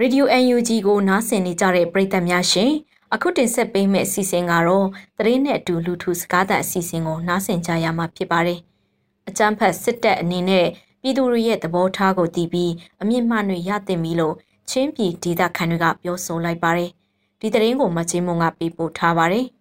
[0.00, 2.72] ရေဒီယို UNG ကိုနားဆင်နေကြတဲ့ပရိသတ်များရှင်
[3.14, 4.86] အခုတင်ဆက်ပေးမယ့်အစီအစဉ်ကတော့
[5.18, 8.58] သတင်းနဲ့အတူလူထုစကားသံအစီအစဉ်ကိုနားဆင်ကြရမှာဖြစ်ပါတယ်။
[9.28, 10.66] အကြမ်းဖက်စစ်တပ်အနေနဲ့
[11.02, 12.72] ပြည်သူတွေရဲ့သဘောထားကိုတည်ပြီး
[13.02, 14.34] အမြင့်မှန်တွေရတင်ပြီးလို့
[14.70, 16.90] ချင်းပြည်ဒေသခံတွေကပြောဆိုလိုက်ပါတယ်။
[17.40, 19.46] ဒီသတင်းကိုမချင်းမုံကပေးပို့ထားပါတယ်။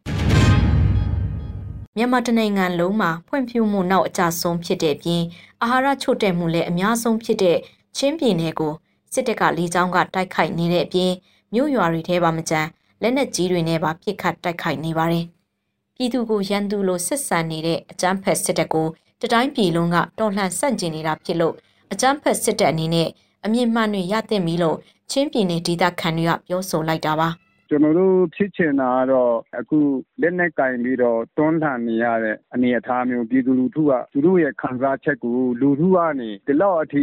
[1.96, 5.22] မြန်မာတနိုင်ငံလုံးမှာဖွံ့ဖြိုးမှုနောက်အကျဆုံးဖြစ်တဲ့ပြင်
[5.62, 7.58] အာဟာရချို့တဲ့မှုလည်းအများဆုံးဖြစ်တဲ့
[7.98, 8.74] ချင်းပြည်နယ်ကို
[9.16, 11.12] စစ်တပ်ကလေကြောင်းကတိုက်ခိုက်နေတဲ့အပြင်
[11.54, 12.68] မြို့ရွာတွေထဲပါမကြမ်း
[13.02, 15.26] လက်နက်ကြီးတွေနဲ့ပါပစ်ခတ်တိုက်ခိုက်နေပါတယ်။
[15.96, 18.88] ပြည်သူကိုရန်သူလိုဆက်ဆံနေတဲ့အကြမ်းဖက်စစ်တပ်ကို
[19.22, 21.56] တတိုင်းပြည်လုံးကတော်လှန်ဆန့်ကျင်နေတာဖြစ်လို့
[21.92, 23.10] အကြမ်းဖက်စစ်တပ်အနေနဲ့
[23.46, 24.78] အမြင့်မှန်တွေရသင့်ပြီလို့
[25.12, 27.30] ချင်းပြည်နယ်ဒေသခံတွေကပြောဆိုလိုက်တာပါ။
[27.70, 29.80] ကျွန်တော်တို့ဖြစ်ချင်တာကတော့ အခု
[30.22, 37.02] လက်နက်ကင်ပြီးတော့ တွန်းလှန်နေရတဲ့ အနေအထားမျိုး ပြည်သူလူထုက သူတို့ရဲ့ခံစားချက်ကို လူထုကနေ ဒီလောက်အထိ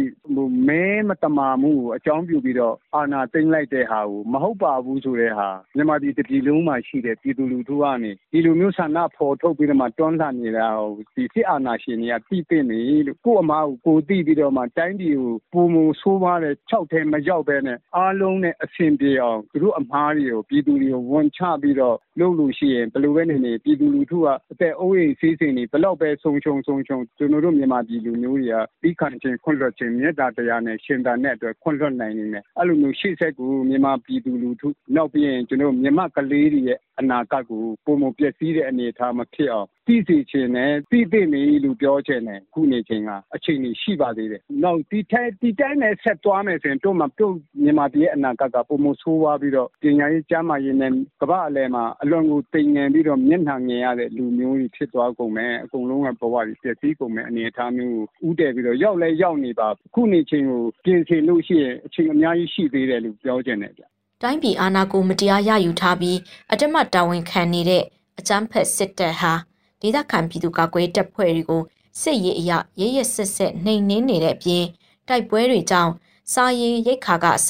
[0.67, 47.33] မဲမတမာမှုကို အကြောင်းပြုပြီးတော့ အာဏာသိမ်းလိုက်တဲ့ဟာကို မဟုတ်ပါဘူးဆိုတဲ့ဟာ မြန်မာပြည်တစ်ပြည်လုံးမှာရှိတဲ့ ပြည်သူလူထုကနေ ဒီလိုမျိုးဆန္ဒဖော်ထုတ်ပြီးတော့မှ တွန်းလှန်နေတာကို ဒီစစ်အာဏာရှင်တွေက သိသိနေလို့ ကို့အမားကို ကိုသိပြီးတော့မှ တိုင်းပြည်ကိုပုံမဆိုးပါတဲ့၆ထဲမရောက်ပဲနဲ့ အားလုံးနဲ့အဆင်ပြေအောင် သူတို့အမားတွေကိုပြည်သူတွေကိုဝန်ချပြီးတော့လုပ်လို့ရှိရင်ဘယ်လိုပဲနေနေပြည်သူလူထုကအသက်အိုးအိမ်စီးစိမ်တွေဘလောက်ပဲဆုံးရှုံးဆုံးရှုံးကျွန်တော်တို့မြန်မာပြည်လူမျိုးတွေကပြီးခံခြင်းခွင့်လွှတ်ခြင်းမေတ္တာတရားနဲ့ရှင်သာနဲ့အတွက်ခွင့်လွှတ်နိုင်နေတယ်အဲ့လိုမျိုးရှေ့ဆက်ကိုမြန်မာပြည်သူလူထုနောက်ပြီးရင်ကျွန်တော်မြန်မာကလေးတွေရဲ့အနာဂတ်ကိုပုံမပျက်စီးတဲ့အနေအထားမဖြစ်အောင်သိစေချင်တယ်သိသိနေလို့ပြောချင်တယ်ခုနေချင်းကအချိန်ကြီးရှိပါသေးတယ်နောက်ဒီထိုင်ဒီတိုင်းနဲ့ဆက်သွားမယ်ဆိုရင်တို့မှတို့
[47.63, 63.83] မြန်မာပြည်ရဲ့အနာဂတ်ကပုံမဆိုးွားပြီးတော့ပညာရေးကျမ်းမာရေးနဲ့ကမ္ဘာအလယ်မှာအလွန်ကိုတိမ်ငင်ပြီးတော့မျက်နှာငင်ရတဲ့လူမျိုးတွေဖြစ်သွားကုန်မယ်အကုန်လုံးကဘဝကြီးပျက်စီးကုန်မယ်အနေအထားမျိုးကိုဥတည်ပြီးတော့ရောက်လဲရောက်နေပါခုနေချင်းကိုပြင်ဆင်လို့ရှိရင်အချိန်အများကြီးရှိသေးတယ်လို့ပြောချင်တယ်ဗျ
[64.23, 66.17] တိုင်းပြည်အာဏာကိုမတရားရယူထားပြီး
[66.51, 67.83] အတမတ်တာဝန်ခံနေတဲ့
[68.19, 69.33] အကြမ်းဖက်စစ်တပ်ဟာ
[69.81, 71.61] ဒေသခံပြည်သူကကွယ်တပ်ဖွဲ့တွေကို
[72.01, 74.65] စစ်ရေးအရရဲရဲဆက်ဆက်နှိမ်နင်းနေတဲ့အပြင်
[75.07, 75.93] တိုက်ပွဲတွေကြောင့်
[76.33, 77.49] စာရေးရိတ်ခါကအစ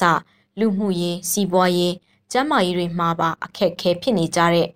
[0.58, 1.94] လူမှုရေးစီးပွားရေး
[2.32, 4.68] ကျန်းမာရေးတွေမှာပါအခက်ခဲဖြစ်နေကြတဲ့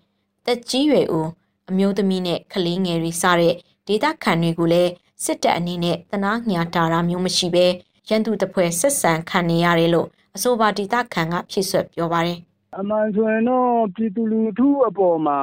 [0.47, 1.28] တက်ကြီးရွယ်ဦး
[1.69, 3.54] အမျိုးသမီးနဲ့ကလေးငယ်တွေစတဲ့
[3.87, 4.91] ဒေသခံတွေကိုလည်း
[5.25, 7.66] စစ်တပ်အနေနဲ့တနာညာတာတာမျိုးမရှိဘဲ
[8.08, 12.40] ရန်သူတပွဲဆက်ဆံခံနေရတယ်လို့အဆိုပါဒေသခံကဖြစ်ဆွပြောပါတယ်
[12.76, 15.40] အမှန်ဆိုရင်တော့ပြည်သူလူထုအပေါ်မှာ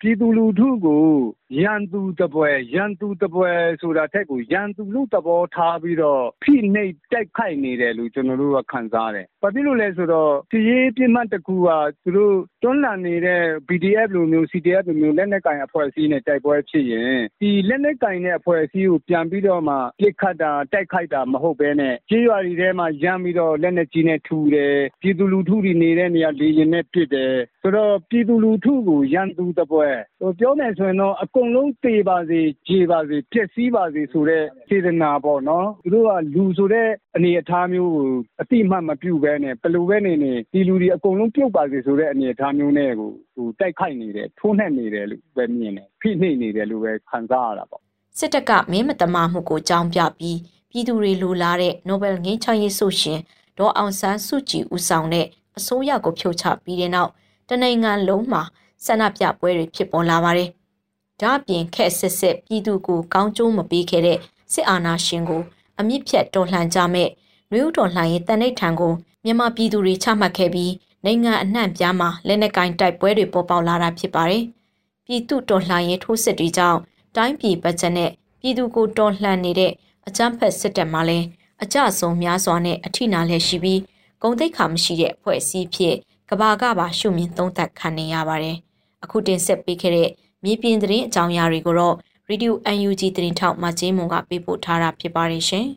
[0.00, 1.06] ပြည်သူလူထုကို
[1.60, 3.50] ရန်သူတပွဲရန်သူတပွဲ
[3.80, 11.68] ဆိုတာထက်ကိုရန်သူလို့သဘောထားပြီးတော့ဖိနှိပ်တိုက်ခိုက်နေတယ်လို့ကျွန်တော်တို့ကခံစားရတယ်။ဘာဖြစ်လို့လဲဆိုတော့စီရေးပြစ်မှတ်တစ်ခုက
[12.04, 12.34] သူတို့
[12.66, 26.30] တွန်းလှန်နေတဲ့ BDF လိုမျိုး CDF လိုမျိုး လက်နက်ကင်အဖွဲ့အစည်းနဲ့ တိုက်ပွဲဖြစ်ရင် ဒီလက်နက်ကင်တဲ့ အဖွဲ့အစည်းကို ပြန်ပြီးတော့မှပြစ်ခတ်တာ တိုက်ခိုက်တာ မဟုတ်ဘဲနဲ့ကြေးရွာတွေထဲမှာ ရမ်းပြီးတော့ လက်နက်ကြီးနဲ့ထူတယ် ပြည်သူလူထုတွေနေတဲ့နေရာ
[26.40, 27.32] လေရင်နဲ့ ပစ်တယ်
[27.62, 29.88] ဆိုတော့ ပြည်သူလူထုကို ရန်သူတပွဲ
[30.38, 38.08] ပြောမယ်ဆိုရင်တော့ကုန်လုံး သေပါစေကြေပါစေ ပျက်စီးပါစေဆိုတဲ့ စေတနာပေါ့နော် သူတို့က လူဆိုတဲ့ အနေအထားမျိုးကို
[38.40, 47.82] အတိမတ်မပြုတ်ပဲနဲ့ ဘယ်လိုပဲနေနေ ဒီလူတွေ အကုန်လုံး ပြုတ်ပါစေဆိုတဲ့ အနေအထားမျိုးနဲ့ကိုဟိုတိုက်ခိုက်နေတယ်ထိုးနှက်နေတယ်လို့ပဲမြင်တယ်ဖိနှိပ်နေတယ်လို့ပဲခံစားရတာပေါ့
[48.18, 50.38] စစ်တပ်ကမင်းမတမာမှုကိုကြောင်းပြပြီး
[50.70, 53.20] ပြည်သူတွေလိုလားတဲ့ Nobel ငြိမ်းချမ်းရေးဆုရှင်
[53.58, 55.26] ဒေါ်အောင်ဆန်းစုကြည်ဦးဆောင်တဲ့
[55.58, 57.10] အစိုးရကိုဖြုတ်ချပြီးတဲ့နောက်
[57.48, 58.42] တနိုင်ငံလုံးမှာ
[58.84, 60.50] ဆန္ဒပြပွဲတွေဖြစ်ပေါ်လာပါတယ်။
[61.20, 64.18] ဒါ့အပြင်ခက်စစ်စစ်ပြည်သူကိုကောင်းကျိုးမပေးခဲ့တဲ့
[64.52, 65.42] စစ်အာဏာရှင်ကို
[65.78, 67.08] အမြင့်ဖြတ်တော်လှန်ကြမဲ့
[67.50, 68.92] နှွေးတော်လှန်ရေးတန်ဋိဌာန်ကို
[69.24, 70.72] မြန်မာပြည်သူတွေချမှတ်ခဲ့ပြီး
[71.08, 74.44] နိုင်ငံအနှံ့ပြားမှာလက်နက်ကင်တိုက်ပွဲတွေပေါ်ပေါက်လာတာဖြစ်ပါတယ်။
[75.06, 76.78] ပြည်သူတော်လှန်ရေးထိုးစစ်တွေကြောင့်
[77.16, 79.72] တိုင်းပြည်ပတ်ချက်နဲ့ပြည်သူကိုတော်လှန်နေတဲ့
[80.06, 81.26] အကြမ်းဖက်စစ်တပ်မှလည်း
[81.62, 83.80] အကြဆုံးများစွာနဲ့အထိနာလည်းရှိပြီး
[84.22, 85.96] ဂုံတိတ်ခါမရှိတဲ့အဖွဲ့အစည်းဖြစ်
[86.30, 88.56] ကဘာကပါရှုမြင်သုံးသပ်ခံနေရပါတယ်။
[89.04, 90.10] အခုတင်ဆက်ပေးခဲ့တဲ့
[90.44, 91.96] မြေပြင်သတင်းအကြောင်းအရာတွေကိုတော့
[92.30, 95.66] Radio UNG သတင်းထောက်မကျင်းမွန်ကပေးပို့ထားတာဖြစ်ပါတယ်ရှင်။